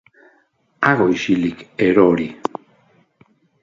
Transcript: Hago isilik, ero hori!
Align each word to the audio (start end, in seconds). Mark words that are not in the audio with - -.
Hago 0.87 1.07
isilik, 1.17 1.63
ero 1.91 2.09
hori! 2.11 2.29